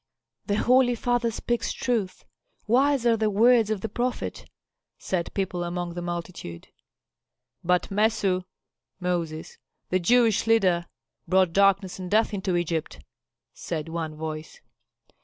"The 0.47 0.55
holy 0.55 0.95
father 0.95 1.29
speaks 1.29 1.71
truth. 1.73 2.25
Wise 2.65 3.05
are 3.05 3.15
the 3.17 3.29
words 3.29 3.69
of 3.69 3.81
the 3.81 3.87
prophet!" 3.87 4.49
said 4.97 5.31
people 5.35 5.63
among 5.63 5.93
the 5.93 6.01
multitude. 6.01 6.69
"But 7.63 7.91
Messu 7.91 8.45
(Moses), 8.99 9.59
the 9.91 9.99
Jewish 9.99 10.47
leader, 10.47 10.87
brought 11.27 11.53
darkness 11.53 11.99
and 11.99 12.09
death 12.09 12.33
into 12.33 12.55
Egypt!" 12.55 13.01
said 13.53 13.89
one 13.89 14.15
voice. 14.15 14.59